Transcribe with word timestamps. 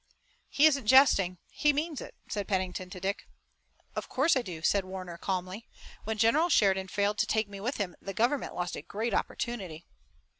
"He 0.49 0.65
isn't 0.65 0.87
jesting. 0.87 1.37
He 1.51 1.71
means 1.73 2.01
it," 2.01 2.15
said 2.27 2.47
Pennington 2.47 2.89
to 2.89 2.99
Dick. 2.99 3.27
"Of 3.95 4.09
course 4.09 4.35
I 4.35 4.41
do," 4.41 4.63
said 4.63 4.83
Warner 4.83 5.15
calmly. 5.15 5.67
"When 6.05 6.17
General 6.17 6.49
Sheridan 6.49 6.87
failed 6.87 7.19
to 7.19 7.27
take 7.27 7.47
me 7.47 7.59
with 7.59 7.77
him, 7.77 7.95
the 8.01 8.15
government 8.15 8.55
lost 8.55 8.75
a 8.75 8.81
great 8.81 9.13
opportunity." 9.13 9.85